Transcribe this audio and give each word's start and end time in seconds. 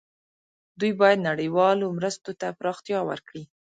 دوی 0.79 0.91
باید 1.01 1.25
نړیوالو 1.29 1.93
مرستو 1.97 2.31
ته 2.39 2.47
پراختیا 2.59 2.99
ورکړي. 3.09 3.43